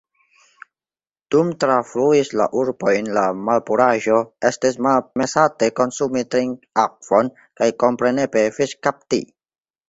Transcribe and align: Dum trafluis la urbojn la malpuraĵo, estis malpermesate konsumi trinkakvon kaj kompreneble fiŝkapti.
Dum 1.33 1.49
trafluis 1.63 2.31
la 2.41 2.47
urbojn 2.61 3.09
la 3.17 3.25
malpuraĵo, 3.49 4.21
estis 4.51 4.79
malpermesate 4.87 5.69
konsumi 5.81 6.25
trinkakvon 6.37 7.31
kaj 7.61 7.69
kompreneble 7.85 8.45
fiŝkapti. 8.59 9.23